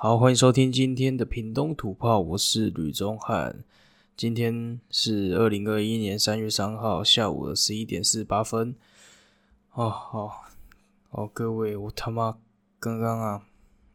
[0.00, 3.64] 好，欢迎收听今天的屏东土炮，我是吕宗汉。
[4.16, 8.76] 今天是二零二一年三月三号下午的十一点四十八分。
[9.72, 10.44] 哦，好，
[11.10, 12.38] 好，各位，我他妈
[12.78, 13.42] 刚刚啊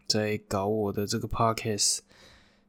[0.05, 1.99] 在搞我的这个 podcast，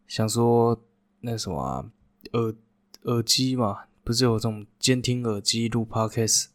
[0.07, 0.80] 想说
[1.19, 1.91] 那什么啊
[2.35, 2.55] 耳
[3.03, 6.46] 耳机嘛，不是有这种监听耳机录 podcast，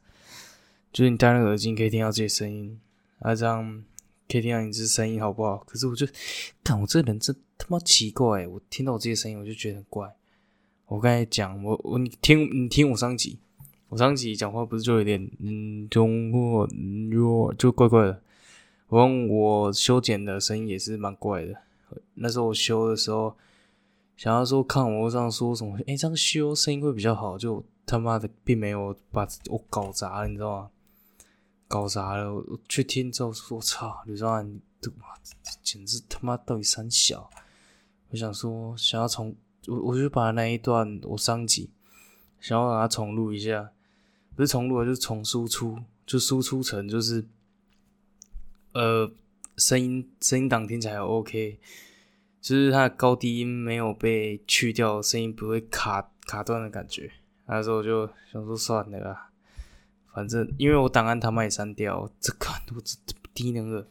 [0.93, 2.80] 就是你戴那个耳机可以听到自己声音，
[3.20, 3.84] 啊这样。
[4.32, 5.57] 可以听到你这声音好不好？
[5.66, 6.05] 可是我就，
[6.64, 10.15] 看我这人真他妈奇怪，我听到我这些声音我就觉得很怪。
[10.86, 13.39] 我刚才讲，我我你听你听我上集，
[13.89, 16.70] 我上集讲话不是就有点嗯中或
[17.10, 18.21] 弱就怪怪的。
[18.87, 21.56] 我我修剪的声音也是蛮怪的。
[22.14, 23.36] 那时候我修的时候，
[24.15, 30.70] 想要说看我这样说什么，哎，这样修声音会比较好，就他妈的并没有把我搞砸了，你知道吗？
[31.69, 32.33] 搞砸了！
[32.33, 35.05] 我去听之后说：“我操，吕昭安，这妈
[35.61, 37.30] 简直他妈到底三小！”
[38.09, 39.36] 我想说，想要重，
[39.67, 41.70] 我我就把那一段我上集
[42.40, 43.70] 想要把它重录一下，
[44.36, 47.23] 不是重录，就是重输出，就输出成就是
[48.73, 49.12] 呃
[49.58, 51.59] 声音声音档听起来 OK，
[52.42, 57.12] 就是它的高低音没有被去掉，声音不会卡卡断的感觉。
[57.45, 59.28] 那时候我就想说算了。
[60.14, 62.96] 反正因为我档案他妈也删掉，这个我这
[63.34, 63.88] 低能儿，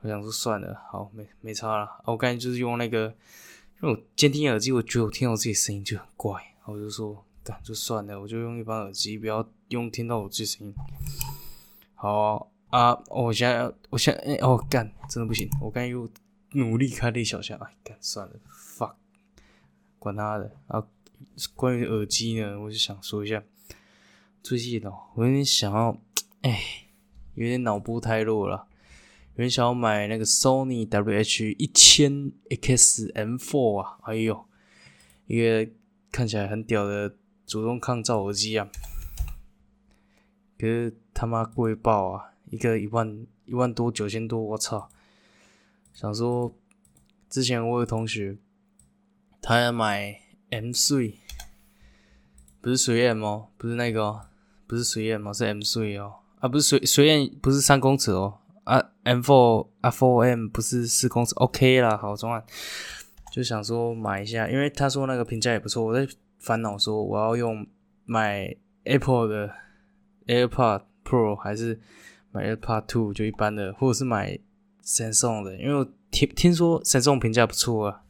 [0.00, 2.02] 我想说算了，好没没差了。
[2.04, 3.06] 我刚才就是用那个，
[3.82, 10.74] 因为我监听耳机，我觉得我听到自己声音就很怪，我就说干就算了，我就用一般耳机，不要用听到我自己声音。
[11.94, 16.08] 好啊，我现在我现在哦干，真的不行，我刚才又
[16.52, 18.94] 努力开了一小下，哎干算了，fuck，
[19.98, 20.86] 管他的啊。
[21.56, 23.42] 关于耳机呢，我就想说一下。
[24.44, 25.96] 最近哦，我有点想要，
[26.42, 26.60] 哎，
[27.32, 28.66] 有点脑部太弱了，
[29.32, 34.44] 有点想要买那个 Sony WH 一千 XM4 啊，哎呦，
[35.28, 35.66] 一个
[36.12, 38.68] 看起来很屌的主动抗噪耳机啊，
[40.58, 44.90] 可是他妈贵爆啊，一个一万一万多九千多，我操！
[45.94, 46.54] 想说，
[47.30, 48.36] 之前我有同学，
[49.40, 50.20] 他要买
[50.50, 51.14] M3，
[52.60, 54.33] 不是水 M 哦，不是那个。
[54.66, 55.32] 不是随燕吗？
[55.32, 62.42] 是 M 随哦，啊，不是随随燕，不是三公尺哦，啊，M four 啊，four M 不是四公尺，OK 啦，好，中啊，
[63.30, 67.66] 就想说买一下，因为他说那个评价也不错，我在烦恼说我要用
[68.06, 69.50] 买 Apple 的
[70.26, 71.78] AirPod Pro 还是
[72.32, 74.38] 买 AirPod Two 就一般的，或者是买
[74.82, 78.02] Samsung 的，因为我听听说 Samsung 评价不错啊，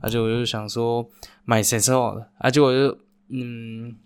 [0.00, 1.08] 而且我就想说
[1.44, 3.96] 买 Samsung 的，而且我就嗯。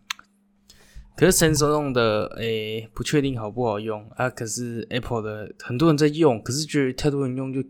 [1.19, 4.31] 可是 Samsung 的诶，不确定好不好用啊。
[4.31, 7.61] 可是 Apple 的很多人在用，可是觉得太多人用就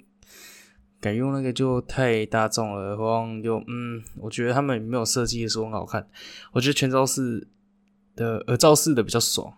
[1.00, 2.90] 改用那个就太大众了。
[2.90, 6.06] 然后就嗯，我觉得他们没有设计的时候很好看。
[6.52, 7.48] 我觉得全罩式
[8.14, 9.50] 的耳罩式的比较爽，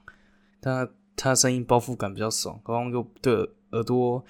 [0.62, 3.34] 它它声音包覆感比较爽，然后又对
[3.72, 4.24] 耳朵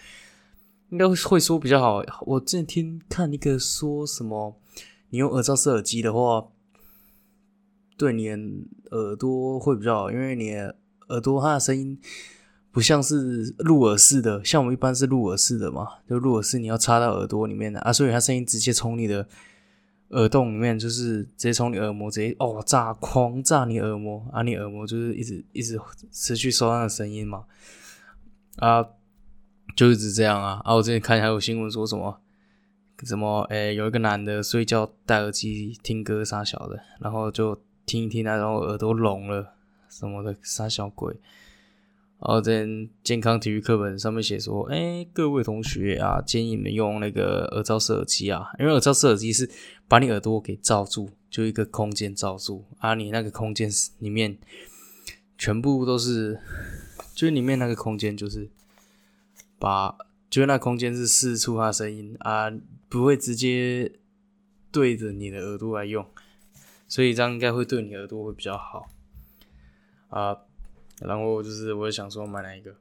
[0.89, 2.03] 应该会说比较好。
[2.23, 4.59] 我之前听看一个说什么，
[5.11, 6.49] 你用耳罩式耳机的话。
[8.01, 8.31] 对你
[8.93, 10.55] 耳朵会比较好，因为你
[11.09, 12.01] 耳朵它的声音
[12.73, 19.29] 不像是入耳式的，像我们一般是入耳式的嘛，就入耳式你要插到耳朵里面的啊，所以它声音直接从你的
[20.13, 25.79] 耳洞里面，就是直接从你耳膜直接哦炸狂炸你耳膜啊，你耳膜就是一直一直
[26.11, 27.45] 持续收那个声音嘛
[28.57, 28.83] 啊，
[29.77, 30.75] 就一直这样啊啊！
[30.75, 32.19] 我之前看还有新闻说什么
[33.05, 37.61] 什么诶，有一个男的睡觉戴耳机听歌啥小的，然后就。
[37.87, 39.55] 听一听啊，然后耳朵聋了
[39.89, 41.15] 什么的，傻小鬼。
[42.23, 42.67] 然后在
[43.03, 49.51] 健康体育课本上面写说：“哎，各位同学啊，建议你们用那个耳罩式耳机啊，因为耳罩式耳机是
[49.89, 53.71] 把你耳朵给罩住，就一个空间罩住啊，你那个空间
[54.01, 54.37] 里面
[55.39, 56.39] 全部都是，
[57.15, 58.51] 就是里面那个空间就是
[59.59, 59.97] 把，
[60.29, 62.53] 就是那空间是四处发声音啊，
[62.91, 63.91] 不会直接
[64.71, 66.07] 对着你的耳朵来用。”
[66.91, 68.91] 所以这样应该会对你耳朵会比较好
[70.09, 70.37] 啊。
[71.01, 72.77] 然后就是我想说买哪一个，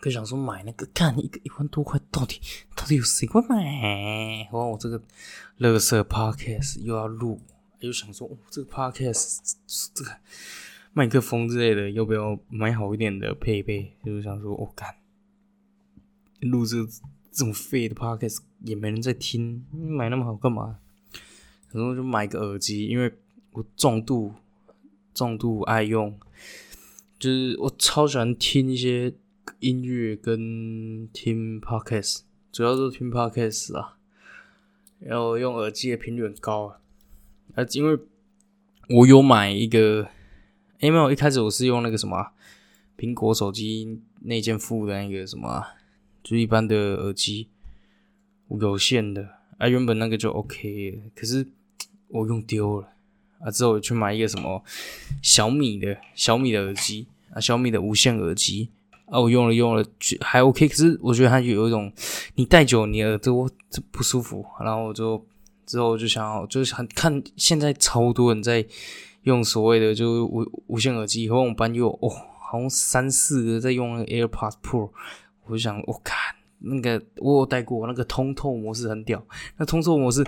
[0.00, 2.40] 可想说买那个，看一个一万多块，到底
[2.74, 4.44] 到底有谁会买？
[4.44, 5.02] 然后我这个
[5.58, 7.38] 乐色 podcast 又要录，
[7.80, 9.56] 又想说哦这个 podcast
[9.92, 10.10] 这个
[10.94, 13.94] 麦克风之类的要不要买好一点的配备？
[14.04, 14.96] 就是想说，我干
[16.40, 16.76] 录这
[17.30, 20.78] 这种废的 podcast 也没人在听，买那么好干嘛？
[21.72, 23.12] 然后就买个耳机，因为
[23.52, 24.34] 我重度
[25.14, 26.18] 重度爱用，
[27.18, 29.12] 就是我超喜欢听一些
[29.60, 32.20] 音乐跟听 podcast，
[32.50, 33.96] 主要是听 podcast 啊，
[34.98, 36.80] 然后用耳机的频率很高啊，
[37.54, 37.98] 啊，因为
[38.88, 40.08] 我有买一个，
[40.80, 42.32] 哎没有，一开始我是用那个什么
[42.98, 45.64] 苹果手机内件附的那个什么，
[46.22, 47.48] 就一般的耳机，
[48.48, 49.28] 有线的，
[49.58, 51.46] 啊，原本那个就 OK，可是
[52.12, 52.88] 我用丢了，
[53.40, 54.62] 啊，之后去买一个什么
[55.22, 58.70] 小米的小米的耳机，啊，小米的无线耳机。
[59.06, 59.84] 啊，我用了用了，
[60.22, 61.92] 还 OK，可是我觉得它有一种，
[62.36, 65.22] 你戴久你耳朵这不舒服，然后我就
[65.66, 68.64] 之后我就想，就是很看现在超多人在
[69.24, 72.08] 用所谓的就无无线耳机，和我们班又哦，
[72.40, 74.90] 好像三四个在用那个 AirPods Pro，
[75.44, 79.26] 我就想，我看那个我有戴过那个通透模式很屌，
[79.56, 80.24] 那通透模式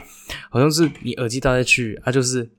[0.50, 2.50] 好像是你耳机戴下去，啊就是。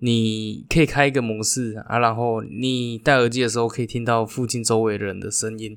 [0.00, 5.76] 你可以开一个模式啊，然后你戴耳机的时候可以听到附近周围的人的声音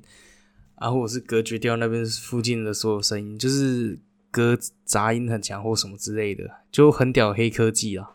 [0.76, 3.98] 啊，或者是隔绝掉那边附近的所有声音，就是
[4.30, 4.56] 隔
[4.86, 8.12] 杂音很强或什么之类的，就很屌黑科技啊！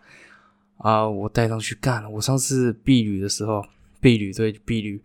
[0.77, 2.09] 啊，我戴上去干！
[2.13, 3.67] 我上次避旅的时候，
[4.01, 5.03] 避旅对避旅，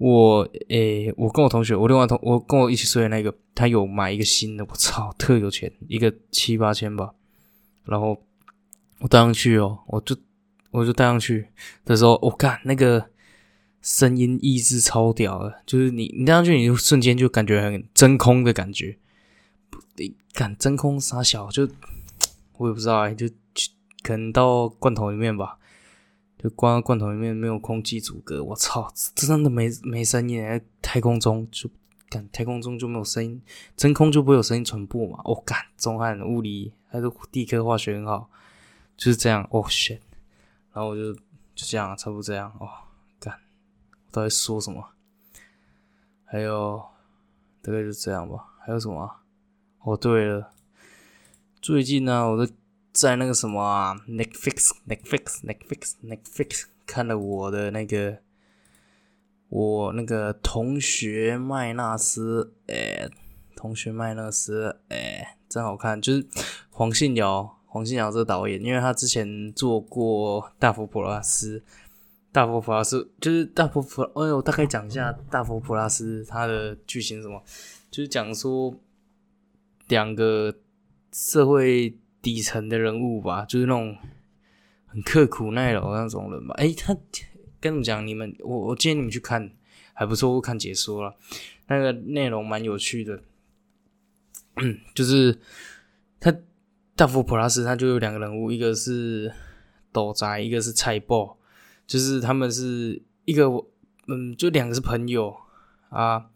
[0.00, 7.12] 我诶，我跟我同学，我另外同我跟我一起睡的那个，他有买一个新的，我操，特有钱，一个七八千吧，
[7.84, 8.20] 然后
[9.00, 10.16] 我戴上去哦，我就。
[10.72, 11.48] 我就戴上去
[11.84, 13.10] 的时候，我干那个
[13.82, 18.96] 声音抑制超屌的，就是你你戴上去，你就瞬间就感觉很真空的感觉，
[19.96, 21.68] 你干真空啥小就
[22.58, 23.26] 我也不知道哎，就
[24.04, 25.58] 可能到罐头里面吧，
[26.42, 31.68] 就关到罐头里面没有空气阻隔，我操，真的没没声音哎，太空中就
[32.08, 33.42] 干太空中就没有声音，
[33.76, 38.30] 真空就不会有声音传播嘛，我干中汉物理还是地科化学很好，
[38.96, 40.00] 就是这样，哦 shit。
[40.72, 41.20] 然后我就就
[41.66, 42.66] 这样，差不多这样哦。
[43.18, 43.34] 干，
[44.06, 44.82] 我到底说什么？
[46.24, 46.82] 还有
[47.60, 48.46] 大概就这样吧。
[48.64, 49.16] 还有什么？
[49.82, 50.52] 哦，对了，
[51.60, 52.50] 最近呢，我的
[52.92, 58.18] 在那个什么啊，Netflix，Netflix，Netflix，Netflix 看了我的那个
[59.48, 63.08] 我那个同学麦纳斯，哎，
[63.56, 66.26] 同学麦纳斯，哎，真好看，就是
[66.70, 67.56] 黄信尧。
[67.72, 71.58] 黄信尧这个导演，因为他之前做过《大佛普拉斯》，
[72.32, 77.40] 《大佛普拉斯》就是《大佛普》，哎呦，大概讲一下《大佛普拉斯》它的剧情什么，
[77.88, 78.74] 就是讲说
[79.86, 80.52] 两个
[81.12, 83.96] 社会底层的人物吧，就是那种
[84.86, 86.54] 很刻苦耐劳那种人吧。
[86.58, 86.96] 哎，他
[87.60, 89.52] 跟你讲，你们我我建议你们去看，
[89.92, 91.16] 还不错，我看解说了，
[91.68, 93.22] 那个内容蛮有趣的，
[94.56, 95.38] 嗯 就是
[96.18, 96.34] 他。
[96.96, 99.32] 大佛普拉斯他就有两个人物，一个是
[99.90, 101.38] 斗宅，一个是菜爆，
[101.86, 103.46] 就是他们是一个，
[104.06, 105.34] 嗯，就两个是朋友
[105.88, 106.26] 啊，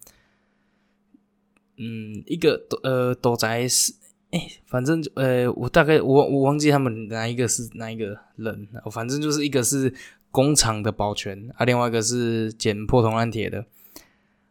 [1.76, 3.92] 嗯，一个斗呃斗宅是，
[4.34, 9.94] 哎，反正呃我大概我我忘记他们哪一个是哪一个人，反正就是一个是
[10.30, 13.64] 工厂的保全啊，另外一个是捡破铜烂铁的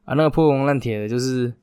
[0.05, 1.53] 啊，那个破铜烂铁的就是。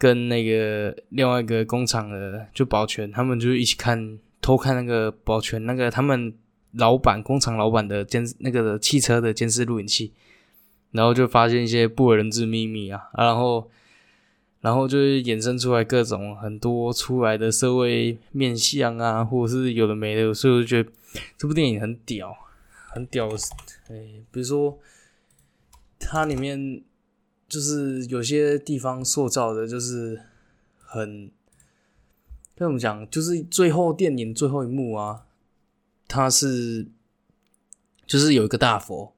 [0.00, 6.32] 跟那个另外一个工厂的就保全，他们就一起看偷看那个保全那个他们
[6.74, 10.12] 老板工厂老板的监那个汽车的监视录影器，
[10.92, 13.68] 然后就发现一些不为人知秘密啊，然后
[14.60, 20.90] 然后就是衍生出来各种很多出来的社会面相啊，或者是有的没的，所以我就觉得
[21.36, 22.36] 这部电影很屌，
[22.92, 23.28] 很屌，
[23.88, 24.78] 哎，比如说
[25.98, 26.82] 它里面。
[27.48, 30.20] 就是有些地方塑造的，就是
[30.76, 31.30] 很，
[32.54, 33.08] 该怎么讲？
[33.08, 35.24] 就是最后电影最后一幕啊，
[36.06, 36.86] 他是
[38.06, 39.14] 就是有一个大佛，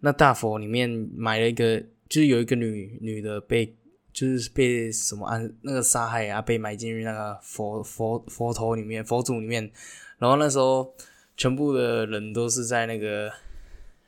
[0.00, 3.74] 那大佛里面埋了一个，就是有一个女女的被，
[4.12, 9.70] 就是被什么安那个杀害啊，被埋进去那个佛佛佛头里面，佛祖里面，
[10.18, 10.94] 然后那时候
[11.36, 13.32] 全部的人都是在那个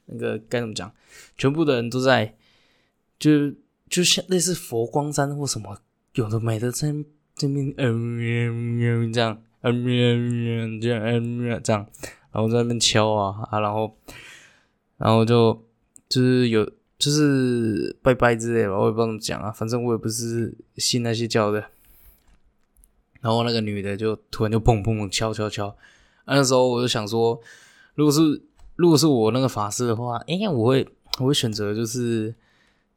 [0.06, 0.92] 那个该怎么讲？
[1.36, 2.36] 全部的人都在，
[3.18, 3.52] 就。
[3.92, 5.76] 就像类似佛光山或什么
[6.14, 6.88] 有的没的在
[7.36, 11.86] 这边嗯这样嗯这样嗯这样，
[12.32, 13.94] 然后在那边敲啊啊，然后
[14.96, 15.62] 然后就
[16.08, 16.66] 就是有
[17.02, 21.64] 就是拜拜之类的，我也不知道怎么讲啊，反正我也不是信那些教的。
[23.20, 25.76] 然后那个女的就突然就砰砰砰敲敲敲，
[26.26, 27.40] 那时候我就想说，
[27.96, 28.20] 如果是
[28.76, 30.86] 如果是我那个法师的话，哎，我会
[31.18, 32.32] 我会选择就是。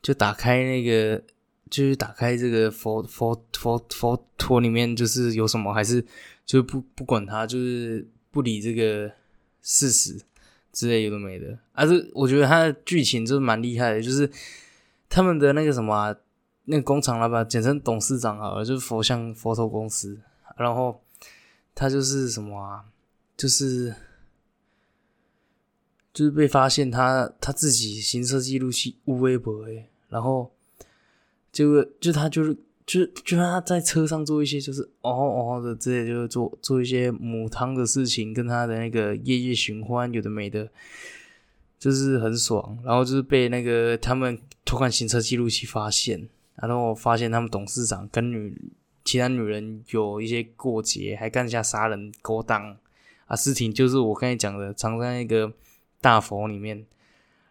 [0.01, 1.19] 就打开那个，
[1.67, 6.05] 就是打开这个佛佛佛佛陀里面，就是有什么，还是
[6.45, 9.11] 就不不管他，就是不理这个
[9.63, 10.21] 事实
[10.75, 11.57] 之类有的没的。
[11.71, 14.29] 啊，这我觉得他的剧情就是蛮厉害的，就是
[15.07, 16.13] 他们的那个什么，
[16.65, 20.19] 那个工厂老板，简称董事长好了，就是佛像佛头公司。
[20.57, 21.01] 然后
[21.73, 22.85] 他就是什么啊？
[23.37, 23.95] 就是
[26.13, 30.53] 就是被发现他他自己行车记录器无微博诶，然后
[31.51, 32.55] 就就他就是
[32.85, 40.69] 就就他在车上做一些就是哦哦的之类，就是做做一些母汤的事情，跟他的那个夜夜寻欢有的没的，
[41.79, 42.77] 就是很爽。
[42.83, 48.55] 然后就是被那个他们偷看行车记录器发现，然后我发现他们董事长跟女
[49.03, 52.77] 其他女人有一些过节，还干下杀人勾当。
[53.25, 55.51] 啊，事情就是我刚才讲的，藏在那个
[55.99, 56.85] 大佛里面，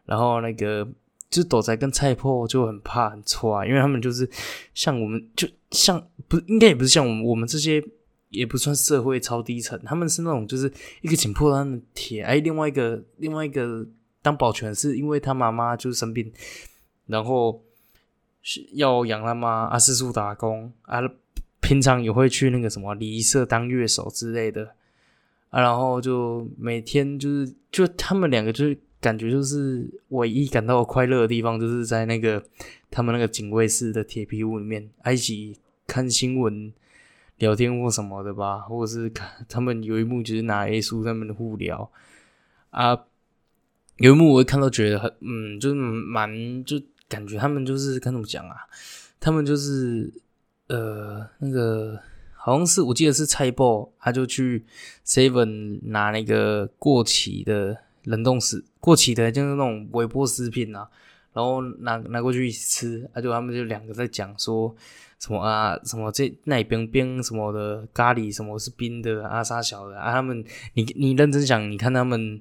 [0.06, 0.86] 然后那个
[1.34, 4.28] 就斗仔跟菜破就很怕很错啊，因为他们就是
[4.72, 7.82] 像我们，就像不应该也不是像我们，我们这些
[8.30, 13.84] 也不算社会超低层，他们是那种就是一个紧迫的铁，哎，另外一个另外一个
[14.22, 16.32] 当保全是因为他妈妈就是生病，
[17.06, 17.60] 然后
[18.40, 21.00] 是要养他妈啊，四处打工啊，
[21.60, 24.74] 平常也会去那个什么礼仪社当乐手之类的。
[25.50, 32.42] 啊，然后就每天就是，就他们两个就是感觉就是唯一感到快乐的地方，就是在那个
[32.90, 36.72] 他们那个警卫室的铁皮屋里面，一起看新闻、
[37.36, 41.90] 聊天或什么的吧，或者是看他们有一幕就是拿 A 书他们的互聊。
[42.70, 42.98] 啊，
[43.98, 48.56] 有一幕我会看到觉得很嗯，就是蛮就感觉他们就是该怎么讲啊，
[49.20, 50.10] 他们就是
[50.68, 52.00] 呃那个。
[52.46, 54.66] 好像是我记得是菜包，他就去
[55.06, 60.86] seven 拿那个过期的冷冻食，过期的就是那种微波食品啊，
[61.32, 64.76] 然后拿拿过去一起吃，啊，就他们就两个在讲说
[65.18, 72.38] 什么啊，什么这那边冰什么的咖喱什么是冰的啊，啥小的啊，他们你你认真想，你看他们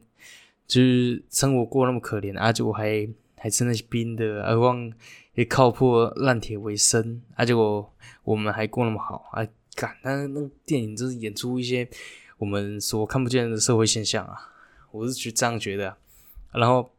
[0.67, 3.07] 就是生活过那么可怜啊，就我还
[3.37, 4.91] 还吃那些冰的，何况
[5.35, 7.89] 也靠破烂铁为生，啊，结果
[8.25, 9.47] 我们还过那么好啊。
[9.75, 11.87] 干，那那电影就是演出一些
[12.37, 14.51] 我们所看不见的社会现象啊，
[14.91, 15.95] 我是觉这样觉得。
[16.53, 16.93] 然后，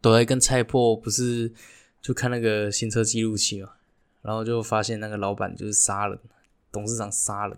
[0.00, 1.52] 躲在跟菜破不是
[2.00, 3.70] 就看那个行车记录器嘛，
[4.22, 6.18] 然后就发现那个老板就是杀人，
[6.70, 7.56] 董事长杀人，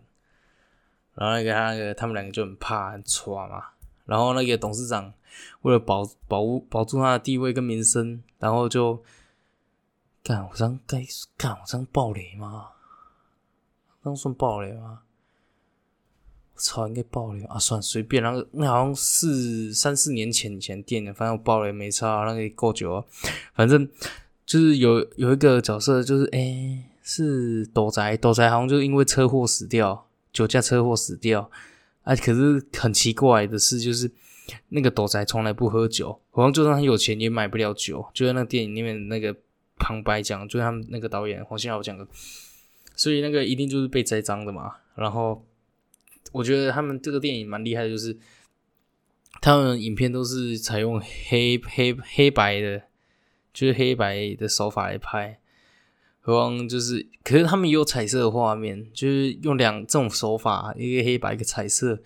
[1.14, 3.64] 然后那个他那个他们两个就很怕很抓嘛。
[4.04, 5.14] 然后那个董事长
[5.62, 9.02] 为了保保保住他的地位跟名声，然后就
[10.22, 11.02] 干，我这样该
[11.38, 12.68] 干，我这样暴雷吗？
[14.02, 15.03] 那算爆雷吗？
[16.54, 17.58] 我操，应该爆雷啊！
[17.58, 23.04] 算随便，那个那好像是三四年前以前电影，反正我爆雷没差，那个够久啊。
[23.54, 23.88] 反正
[24.46, 31.50] 就是有有一个角色，就是哎，是斗宅，斗宅好像就因为车祸死掉，酒驾车祸死掉。
[32.04, 34.10] 啊，可是很奇怪的是，就是
[34.68, 38.04] 那个斗宅从来不喝酒，好像就算他有钱也买不了酒。
[38.12, 39.34] 就在那个电影里面那个
[39.76, 42.06] 旁白讲，就是他们那个导演黄信尧讲的。
[42.94, 44.74] 所以那个一定就是被栽赃的嘛。
[44.94, 45.44] 然后
[46.34, 48.16] 我觉得他们这个电影蛮厉害的，就是
[49.40, 52.82] 他们影片都是采用黑黑黑白的，
[53.52, 55.38] 就是黑白的手法来拍。
[56.20, 62.00] 何况就是，可是他们也有彩色的画面，就是用两这种手法，一个黑白一个彩色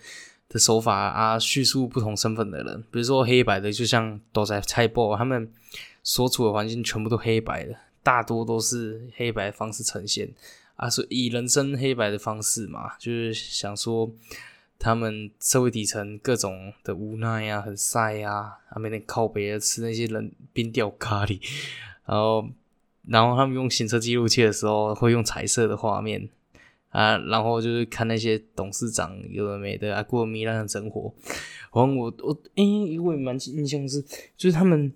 [0.47, 2.83] 的手法啊，叙述不同身份的人。
[2.91, 5.51] 比如说黑白的，就像都在猜报，他们
[6.03, 10.29] 所处的环境全部都黑白的，大多都是黑白方式呈现。
[10.79, 14.09] 啊，是以人生黑白的方式嘛，就是想说
[14.77, 21.37] 他们社会底层各种的无奈呀，很晒呀，他们那靠北吃那些冷冰掉咖喱，
[22.05, 22.49] 然后
[23.05, 26.29] 然后他们用行车记录器的时候会用彩色的画面
[26.91, 31.13] 啊，然后就是看那些董事长有的没的啊过糜烂的生活，
[31.73, 32.63] 然后我我哎，
[33.01, 34.01] 我蛮印象是
[34.37, 34.93] 就是他们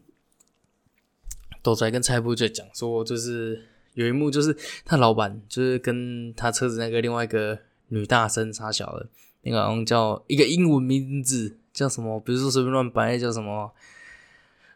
[1.61, 3.67] 都在跟蔡部在讲说就是。
[3.93, 7.57] 有一幕就是他老板就是跟他车子那个另外一个
[7.89, 9.07] 女大生差小的，
[9.43, 13.71] 那个好像叫一个英文名字叫什么，比如说随便乱掰叫什么？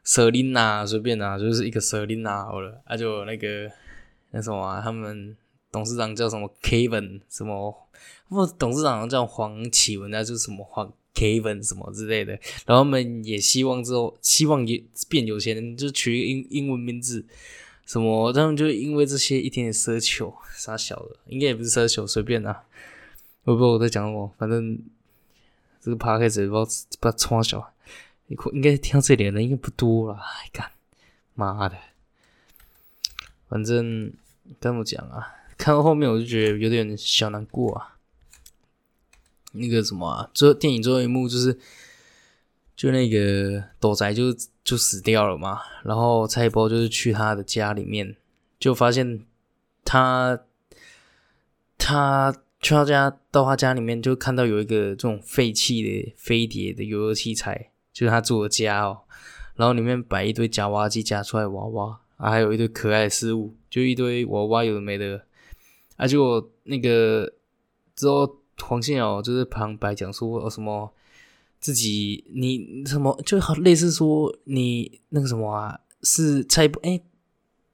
[0.04, 3.70] 舍琳娜，随便啊，就是一个舍琳娜好了，啊就那个
[4.32, 5.36] 那什么，他们
[5.70, 7.76] 董事长叫什么？Kevin 什么，
[8.30, 12.32] 或董事长叫黄启文啊，就是什么黄 Kevin 什么之类的，
[12.66, 17.26] 然后他们也希望之后希望也变有钱人，就取一个英英文名字。
[17.88, 18.34] 什么？
[18.34, 22.64] 他们就因为这些一点点奢求，傻小的，应该也不是奢求，随便啊。
[23.46, 24.78] 我不知道我在讲什么，反正
[25.80, 26.66] 这个 p a 始不知道
[27.00, 27.74] 不知道小，
[28.28, 30.20] 应该听到这里的人应该不多了。
[30.52, 30.70] 干
[31.34, 31.78] 妈的，
[33.48, 34.12] 反正
[34.60, 37.96] 跟我讲啊，看到后面我就觉得有点小难过啊。
[39.54, 41.58] 那个什么啊，最后电影最后一幕就是。
[42.78, 44.26] 就那个斗仔就
[44.64, 48.16] 就死掉了嘛，然后蔡波就是去他的家里面，
[48.60, 49.26] 就发现
[49.84, 50.40] 他
[51.76, 52.32] 他
[52.62, 59.00] 去他家到他家里面就看到有一个这种废弃的飞碟的游乐器材，就是他住的家哦。
[59.56, 65.26] 然后里面摆一堆夹娃娃机夹出来娃娃，还有一堆可爱的事物，就一堆娃娃有的没的。
[65.96, 67.34] 啊，结果那个
[67.96, 70.94] 之后黄信尧就是旁白讲说什么。
[71.60, 77.00] 自己你什么就好类似说你那个什么啊是蔡哎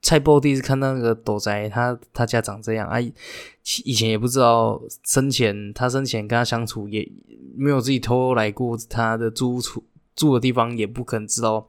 [0.01, 7.09] 蔡波第一次看到那个斗宅他他家长这样啊以前也不知道生前他生前跟他相处也
[7.55, 9.83] 没有自己偷来过他的住处
[10.15, 11.67] 住的地方也不可能知道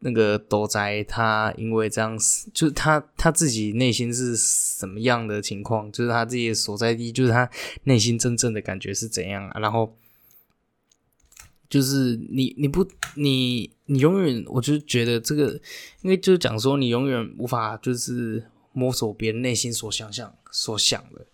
[0.00, 2.16] 那个斗宅他因为这样
[2.52, 7.48] 就是他他自己内心是什么样的情况就是他自己所在地就是他
[7.84, 9.94] 内心真正的感觉是怎样啊然后。
[11.68, 15.52] 就是你，你不，你，你永远，我就觉得这个，
[16.02, 21.26] 因为就是讲说，你永远无法就是摸索别人内心所想象、所想的，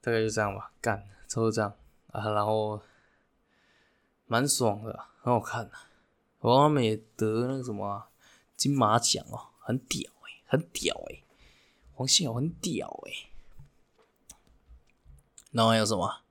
[0.00, 1.72] 大概就这样吧，干，差不多这样。
[2.08, 2.80] 啊，然后
[4.26, 5.72] 蛮爽的，很好看的，
[6.40, 8.08] 王他们也得那个什么
[8.56, 11.22] 金马奖哦，很屌诶，很屌诶，
[11.92, 13.28] 黄信尧很屌诶，
[15.52, 16.22] 然后还有什么？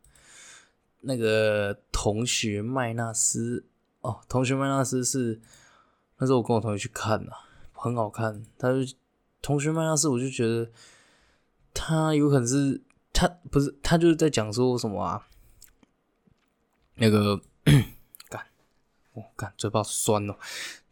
[1.02, 3.66] 那个同学麦纳斯
[4.02, 5.40] 哦，同学麦纳斯是
[6.18, 7.32] 那时候我跟我同学去看的，
[7.72, 8.44] 很好看。
[8.58, 8.80] 他就
[9.42, 10.70] 同学麦纳斯，我就觉得
[11.74, 12.82] 他有可能是
[13.14, 15.28] 他不是他就是在讲说什么啊？
[16.96, 17.40] 那个
[18.28, 18.46] 干
[19.14, 20.36] 我干嘴巴酸哦，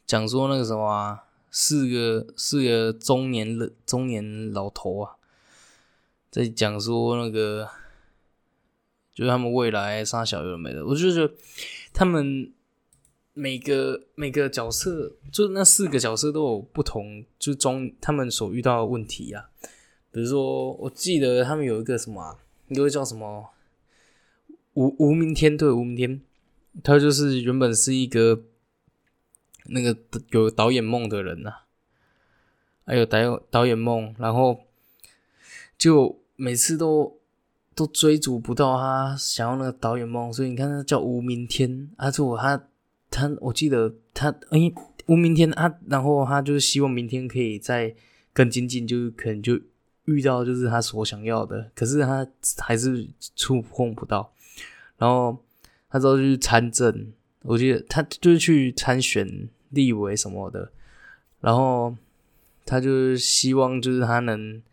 [0.06, 5.16] 讲说那个什么啊，四个四个中年人中年老头啊，
[6.30, 7.70] 在讲说那个。
[9.16, 11.34] 就是他们未来杀小有没的，我就觉得
[11.94, 12.52] 他们
[13.34, 19.50] 每个每个角色，就那四个角色都有不同，就中他们所遇到的问题啊。
[20.12, 23.52] 比如说，我记得他们有一个什么，一个叫什么
[24.74, 26.22] 无无明天，对，无明天，
[26.84, 28.44] 他就是原本是一个
[29.68, 29.98] 那个
[30.32, 31.54] 有导演梦的人呐，
[32.86, 34.66] 还有导演导演梦，然后
[35.78, 37.22] 就每次都。
[37.76, 42.68] 都追逐不到他想要那个导演梦，所以你看他叫无明天，啊，是我他
[43.12, 44.72] 他我记得他哎
[45.08, 47.94] 无明天啊，然后他就是希望明天可以再
[48.32, 49.60] 更精进，就是可能就
[50.06, 52.26] 遇到就是他所想要的，可是他
[52.60, 54.32] 还是触碰不到，
[54.98, 55.38] 然后
[55.90, 57.12] 他之后就去参政，
[57.44, 60.72] 我记得他就是去参选立委什么的，
[61.42, 61.94] 然后
[62.66, 64.64] 他就是希望就是他能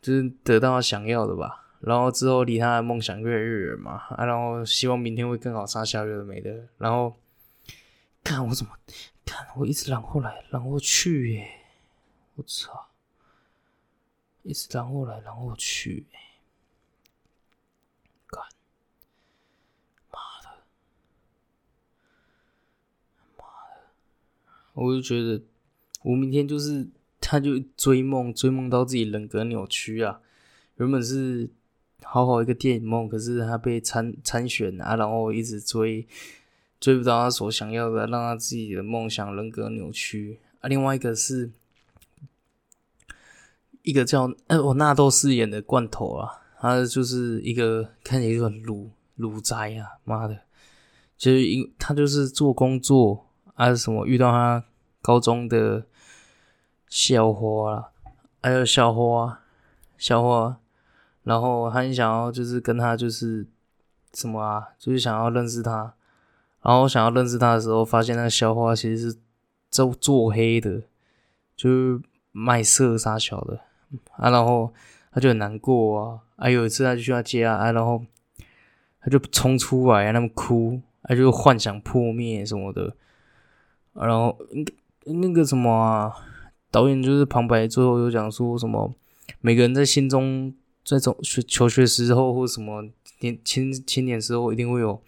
[0.00, 1.64] 就是得到他想要的吧。
[1.80, 6.66] 然后之后离他的梦想越来越远嘛，然后希望明天会更好，杀小月的没的。
[6.76, 7.16] 然后
[8.24, 8.72] 看我怎么
[9.24, 11.48] 看，我一直然后来，然后去耶，
[12.34, 12.88] 我操，
[14.42, 16.04] 一直然后来，然后去，
[18.26, 18.42] 干，
[20.10, 20.58] 妈的，
[23.36, 23.80] 妈的，
[24.72, 25.40] 我就觉得
[26.02, 26.88] 我明天就是
[27.20, 30.20] 他就追梦，追梦到自己人格扭曲啊，
[30.78, 31.48] 原本是。
[32.04, 36.06] 好好一个电影梦，可是他被参参选啊，然后一直追，
[36.80, 40.68] 追不到他所想要的，让他自己的梦想人格扭曲啊。
[40.68, 41.50] 另外一个是，
[43.82, 50.38] 一个叫呃我纳豆饰演的罐头啊，他就是一个看起来就很鲁鲁宅啊，妈的，
[51.18, 54.64] 就是因他就是做工作啊什么遇到他
[55.02, 55.84] 高中的
[56.88, 57.90] 校花了，
[58.40, 59.42] 还有校花，
[59.98, 60.60] 校花。
[61.28, 63.46] 然后他很想要，就是跟他就是
[64.14, 65.92] 什么啊，就是想要认识他。
[66.62, 69.18] 然后想要认识他的时候，发现那个小花其实是
[69.70, 70.84] 做做黑的，
[71.54, 72.00] 就是
[72.32, 73.60] 卖色杀小的
[74.12, 74.30] 啊。
[74.30, 74.72] 然后
[75.12, 76.20] 他就很难过啊。
[76.36, 78.02] 啊，有一次他就去他家啊，然后
[79.00, 82.96] 他就冲出来啊，那么哭，他就幻想破灭什么的。
[83.92, 84.34] 然后
[85.04, 86.10] 那个什么啊，
[86.70, 88.94] 导演就是旁白，最后又讲说什么，
[89.42, 90.54] 每个人在心中。
[90.96, 92.88] 这种学求学时候或什么
[93.20, 95.02] 年青青年时候，一定会有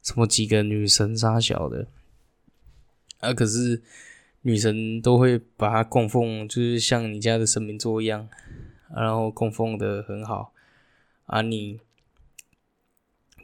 [0.00, 1.88] 什么几个女神杀小的
[3.18, 3.34] 啊？
[3.34, 3.82] 可是
[4.42, 8.28] 女神都会把它供奉，就是像你家的神明座一样，
[8.94, 10.52] 然后供奉的很好
[11.26, 11.42] 啊。
[11.42, 11.80] 你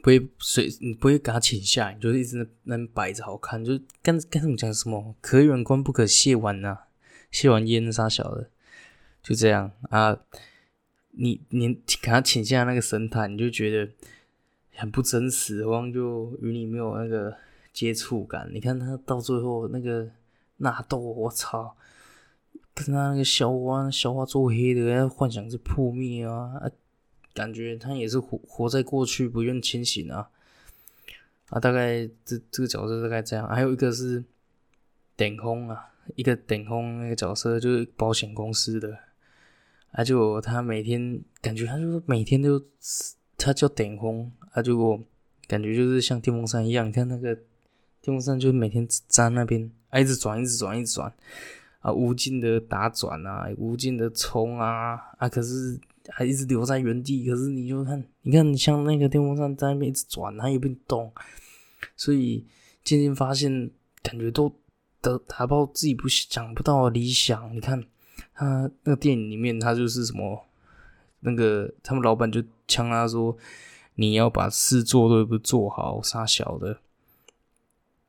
[0.01, 6.83] 不会随你不会给他请下，你就是一直那那摆着好看，就跟跟他们讲什么可远观不可亵玩呐，
[7.33, 8.49] 亵玩焉杀小的，
[9.21, 10.17] 就这样啊。
[11.17, 13.91] 你你给他请下那个神坛，你就觉得
[14.75, 17.35] 很不真实，好像就与你没有那个
[17.73, 18.49] 接触感。
[18.53, 20.09] 你看他到最后那个
[20.57, 21.75] 纳豆，我操，
[22.73, 26.53] 跟他那个消化消化做黑的，幻想是破灭啊，
[27.33, 30.29] 感觉他也是活活在过去，不愿清醒啊。
[31.49, 34.23] 啊，大概这这个角色大概这样，还有一个是
[35.15, 38.97] 顶空啊，一个顶空那个角色就是保险公司的，
[39.95, 42.61] 啊，就他每天感觉他就是每天都
[43.37, 45.03] 他叫顶空，啊，就
[45.47, 47.33] 感觉就是像电风扇一样，你看那个
[48.01, 51.13] 电风扇就每天粘那边啊，一直转，一直转，一直转，
[51.79, 55.79] 啊，无尽的打转啊，无尽的冲啊，啊，可是。
[56.09, 61.11] 还一直留在原地，可是你就看，你看你像那个电风扇在那边一直转，它也不动，
[61.97, 62.45] 所以
[62.83, 63.71] 渐渐发现，
[64.03, 64.55] 感觉都
[65.01, 67.51] 得达到自己不想不到的理想。
[67.55, 67.83] 你看
[68.35, 70.45] 他那个电影里面，他就是什么，
[71.21, 73.35] 那个他们老板就呛他说
[73.95, 76.79] ：“你要把事做对，不做好，傻小的。”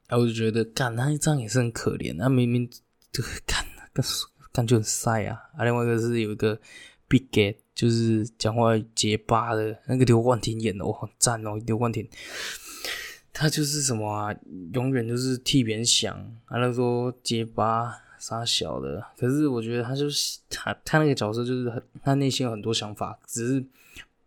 [0.08, 2.68] 然后我就觉得，干他这样也是很可怜，他明明
[3.10, 4.04] 就 干干
[4.52, 5.50] 干就很晒啊。
[5.56, 6.60] 啊，另外一个是有一个
[7.08, 7.56] Big Get。
[7.76, 11.60] 就是讲话结巴的那个刘冠廷演的，我，很赞哦！
[11.66, 12.08] 刘冠廷，
[13.34, 14.34] 他就是什么啊，
[14.72, 19.04] 永远就是替别人想，啊，他说结巴傻小的。
[19.18, 23.64] 可是我觉得他就是他，他那个角色就是很，他内心有很多想法，只是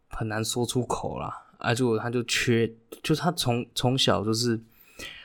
[0.10, 1.45] 很难说出口啦。
[1.58, 2.71] 啊，就他就缺，
[3.04, 4.60] 就他从从小就是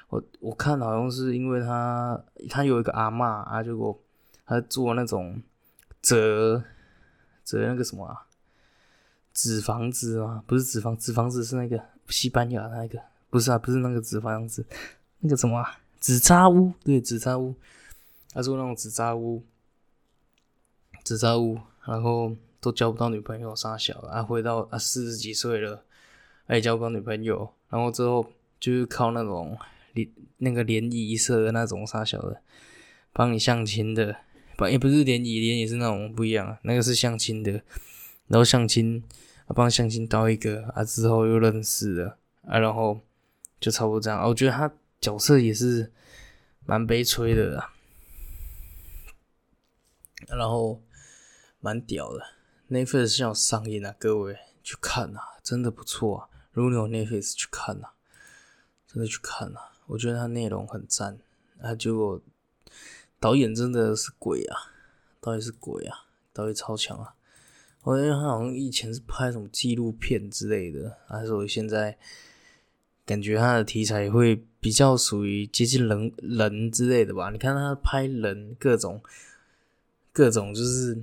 [0.08, 3.98] 我我看好像是因为他他有一个阿嬷啊，结果
[4.44, 5.42] 他做那种
[6.02, 6.62] 折。
[7.46, 8.24] 折那个什么啊，
[9.34, 12.98] 纸房子啊，不是纸房，纸房子是那个西班牙那个，
[13.28, 14.64] 不是啊，不是那个纸房子，
[15.18, 17.54] 那个什么啊，纸扎屋，对，纸扎屋，
[18.34, 19.42] 他说那种纸扎屋，
[21.04, 25.84] 纸扎屋，然后都交不到女朋友，傻小，啊，回到啊四十几岁了，
[26.48, 29.56] 也交不到女朋友，然后之后就是靠那种
[29.92, 32.42] 联那个联谊社的那种傻小的，
[33.12, 34.16] 帮你相亲的。
[34.56, 37.50] 不也不是联谊，联谊是那种不一样，那个是相亲的，
[38.28, 39.02] 然后相亲
[39.46, 42.16] 啊，帮相亲到一个啊，之后又认识了
[42.46, 43.00] 啊，然后
[43.58, 44.22] 就差不多这样。
[44.28, 45.90] 我觉得他角色也是
[46.66, 47.73] 蛮悲催的啊，
[50.28, 50.82] 然后
[51.60, 52.20] 蛮屌的。
[52.70, 56.28] Netflix 要上映啊，各位去看啊，真的不错啊。
[56.52, 57.92] 如果你有 Netflix 去看啊，
[58.86, 61.18] 真的去看啊，我觉得它内容很赞
[61.60, 62.22] 啊，就。
[63.20, 64.56] 导演真的是鬼啊！
[65.18, 65.96] 导演是鬼啊！
[66.34, 67.14] 导演超强啊！
[67.82, 71.96] 我觉得他好像以前是拍什么纪录片之类的，还是我现在
[73.06, 77.30] 感觉他的题材会比较属于接近人人之类的吧？
[77.30, 79.02] 你看他拍人，各种
[80.14, 80.96] 各种就是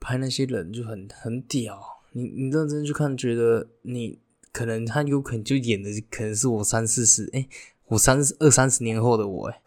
[0.00, 2.02] 拍那些人就很很屌。
[2.12, 4.18] 你你认真去看，觉得你
[4.52, 7.46] 可能他有可能就演的可能是我三四十哎，
[7.88, 9.60] 我三二三十年后的我哎。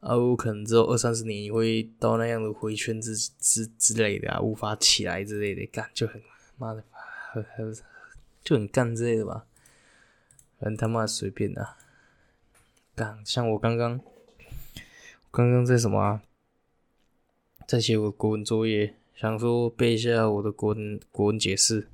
[0.00, 6.22] 啊，我可能只有二三十年也会到那样的回圈之之之类的啊，无法起来之类的，干就很
[6.56, 6.82] 妈的，
[7.32, 7.76] 很很
[8.42, 9.44] 就很干之类的吧，
[10.58, 11.76] 很他妈随便啊，
[12.94, 14.00] 干像我刚刚
[15.30, 16.22] 刚刚在什么啊，
[17.70, 21.88] 在写我国文作业，想说背一下我的国文国文解释，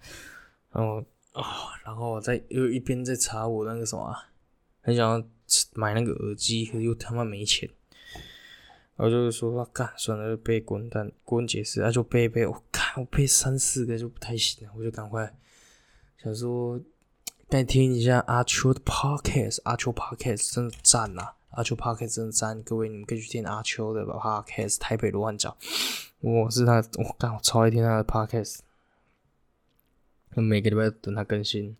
[0.73, 1.45] 然后啊，
[1.85, 4.11] 然后在又一边在查我那个什么，
[4.81, 5.23] 很想要
[5.75, 7.69] 买那个耳机，可是又他妈没钱。
[8.97, 12.47] 然后就是说，干算了，就背滚蛋，国文解释，那就背背。
[12.47, 15.31] 我看我背三四个就不太行了，我就赶快
[16.17, 16.81] 想说，
[17.51, 25.57] 再听一下阿秋的 podcast，阿秋 podcast 真的赞呐，阿秋 podcast 真赞，各位你们可以去听阿秋的 podcast，台北罗汉角，
[26.21, 28.59] 我是他，我干我超爱听他的 podcast，
[30.35, 31.77] 每个礼拜等他更新。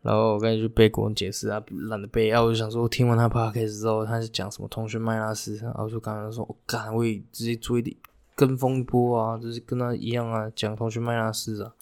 [0.00, 7.96] 然后我赶紧去背国文解释啊，懒得背啊，我就想说，我听完他 podcast 之后，他是讲什么同学麦拉斯，然后就刚刚说，我干，我也直接追的
[8.34, 11.72] 跟风一波啊，就是跟他一样啊，讲同学麦拉斯啊，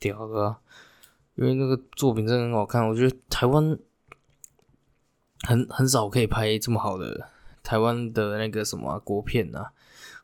[0.00, 0.58] 屌啊，
[1.36, 3.78] 因为那个作品真的很好看，我觉得台湾
[5.44, 7.28] 很很少可以拍这么好的
[7.62, 9.72] 台湾的那个什么国片啊，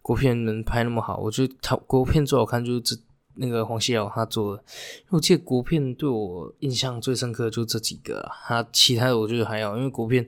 [0.03, 2.97] 国片能拍那么好，我觉得台国片最好看就是这。
[3.35, 10.27] 那个黄西尧他做的，因为我记得国片对我印象最深刻就这几个啊，他其他的我觉得还好，因为国片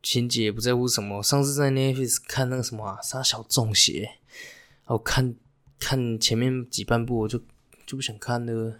[0.00, 1.20] 情节也不在乎什么。
[1.22, 5.34] 上次在 n e t f i x 看那个什么啊，杀小中邪，然后看
[5.80, 7.38] 看前面几半部我就
[7.86, 8.76] 就不想看了，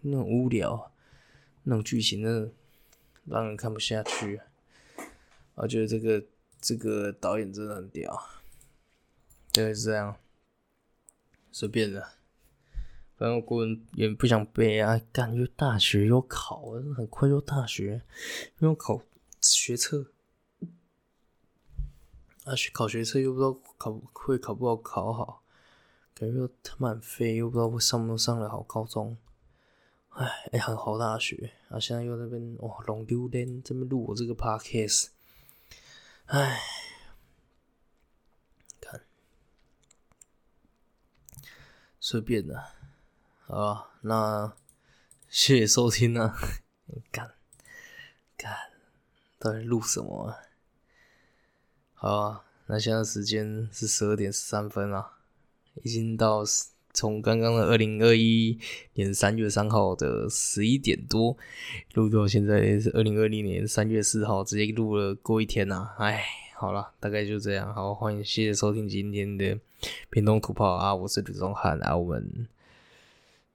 [0.00, 0.90] 那种无聊，
[1.64, 2.50] 那种剧情的
[3.26, 4.40] 让人看不下去。
[5.54, 6.24] 我觉得这个
[6.60, 8.20] 这个导演真的很屌，
[9.52, 10.16] 就是这样，
[11.52, 12.00] 随便的。
[13.16, 18.02] 反正我个人也不想背啊，感觉大学又考，很快就大学，
[18.58, 19.00] 要考
[19.40, 20.10] 学测。
[22.44, 25.44] 啊，学考学测又不知道考会考不好考好，
[26.12, 29.16] 感觉又他妈废，又不知道会上不上了好高中。
[30.14, 35.08] 哎，哎，很好大学啊，现在又在那边哇，龙丢脸，这边录我这个 podcast，
[36.26, 36.60] 哎，
[38.80, 39.00] 看，
[41.98, 42.64] 随便的，
[43.46, 44.56] 好那
[45.28, 46.36] 谢谢收听啊，
[47.10, 47.34] 干
[48.36, 48.70] 干，
[49.40, 50.28] 到底录什么？
[50.28, 50.38] 啊
[51.94, 55.18] 好啊，那现在时间是十二点十三分啊，
[55.82, 56.44] 已经到。
[56.94, 58.56] 从刚刚的二零二一
[58.94, 61.36] 年三月三号的十一点多
[61.94, 65.90] 录到现在是二零二零年三月四号，直接录了过一天呐。
[65.98, 67.74] 哎，好了，大概就这样。
[67.74, 69.58] 好，欢迎谢谢收听今天的
[70.08, 72.46] 屏东土炮啊，我是吕宗翰啊，我们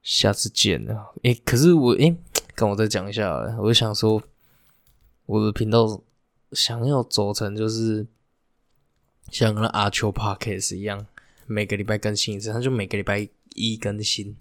[0.03, 1.13] 下次见了。
[1.23, 2.13] 哎，可是我哎，
[2.55, 4.21] 跟我再讲一下，我想说
[5.25, 6.01] 我的频道
[6.51, 8.05] 想要走成就是
[9.31, 11.07] 像那阿秋 Parkes 一样。
[11.49, 14.37] 每个礼拜更新一次，他就每个礼拜一更新。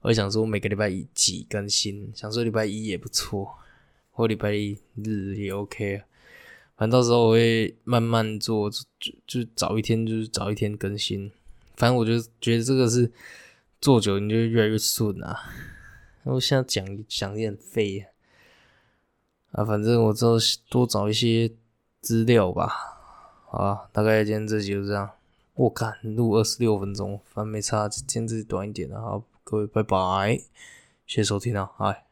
[0.00, 3.54] 我想说每个礼拜一几更新，想说礼拜一也不错，
[4.10, 6.02] 或礼拜一日也 OK。
[6.76, 11.30] 反正到时候我会慢慢做，就就早一天就是早一天更新。
[11.76, 13.12] 反正我就觉得这个是
[13.80, 15.38] 做久你就越来越顺啊。
[16.24, 18.00] 我现在讲讲点废
[19.52, 20.36] 啊，啊反正我之后
[20.68, 21.52] 多找一些
[22.00, 22.66] 资料吧。
[23.50, 25.10] 好，大概今天这集就这样。
[25.60, 28.98] 我看录二十六分钟，反正没差，今天自己短一点啊。
[28.98, 30.38] 好，各位拜拜，
[31.06, 32.09] 谢谢收听啊，嗨。